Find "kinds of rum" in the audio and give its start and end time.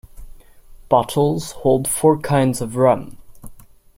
2.17-3.19